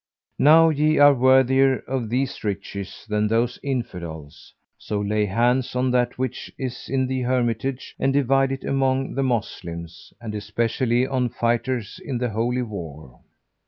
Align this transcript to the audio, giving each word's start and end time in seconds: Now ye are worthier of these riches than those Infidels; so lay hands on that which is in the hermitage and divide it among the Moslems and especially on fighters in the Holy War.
Now 0.39 0.69
ye 0.69 0.97
are 0.97 1.13
worthier 1.13 1.77
of 1.87 2.09
these 2.09 2.43
riches 2.43 3.05
than 3.07 3.27
those 3.27 3.59
Infidels; 3.61 4.51
so 4.75 4.99
lay 4.99 5.25
hands 5.25 5.75
on 5.75 5.91
that 5.91 6.17
which 6.17 6.51
is 6.57 6.89
in 6.89 7.05
the 7.05 7.21
hermitage 7.21 7.95
and 7.99 8.11
divide 8.11 8.51
it 8.51 8.63
among 8.63 9.13
the 9.13 9.21
Moslems 9.21 10.11
and 10.19 10.33
especially 10.33 11.05
on 11.05 11.29
fighters 11.29 11.99
in 12.03 12.17
the 12.17 12.29
Holy 12.31 12.63
War. 12.63 13.19